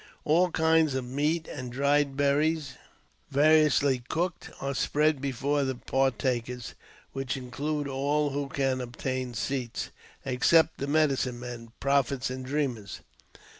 All 0.25 0.49
kinds 0.49 0.95
of 0.95 1.05
meats 1.05 1.47
and 1.47 1.71
dried 1.71 2.17
berries, 2.17 2.73
variously 3.29 3.99
cooked, 4.09 4.49
are 4.59 4.73
spread 4.73 5.21
before 5.21 5.63
the 5.63 5.75
partakers, 5.75 6.73
which 7.13 7.37
includes 7.37 7.87
all 7.87 8.31
who 8.31 8.47
can 8.49 8.81
obtain 8.81 9.35
seats, 9.35 9.91
except 10.25 10.79
the 10.79 10.87
medicine 10.87 11.39
men, 11.39 11.71
prophets, 11.79 12.31
and 12.31 12.43
dreamers. 12.43 13.01